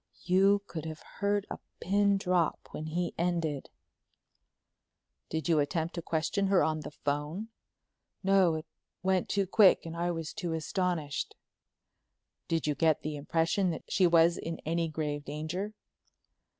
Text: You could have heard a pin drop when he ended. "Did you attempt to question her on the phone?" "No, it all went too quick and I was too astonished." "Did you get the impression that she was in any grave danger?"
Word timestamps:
You 0.23 0.63
could 0.65 0.83
have 0.85 1.03
heard 1.19 1.45
a 1.51 1.59
pin 1.79 2.17
drop 2.17 2.69
when 2.71 2.87
he 2.87 3.13
ended. 3.19 3.69
"Did 5.29 5.47
you 5.47 5.59
attempt 5.59 5.93
to 5.93 6.01
question 6.01 6.47
her 6.47 6.63
on 6.63 6.79
the 6.79 6.89
phone?" 6.89 7.49
"No, 8.23 8.55
it 8.55 8.65
all 8.65 8.69
went 9.03 9.29
too 9.29 9.45
quick 9.45 9.85
and 9.85 9.95
I 9.95 10.09
was 10.09 10.33
too 10.33 10.53
astonished." 10.53 11.35
"Did 12.47 12.65
you 12.65 12.73
get 12.73 13.03
the 13.03 13.15
impression 13.15 13.69
that 13.69 13.83
she 13.91 14.07
was 14.07 14.39
in 14.39 14.57
any 14.65 14.87
grave 14.89 15.23
danger?" 15.23 15.75